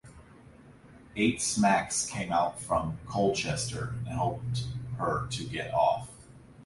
Eight 1.15 1.43
smacks 1.43 2.07
came 2.07 2.31
out 2.31 2.59
from 2.59 2.97
Colchester 3.05 3.93
and 4.07 4.15
helped 4.15 4.63
her 4.97 5.27
to 5.27 5.43
get 5.45 5.71
off. 5.75 6.09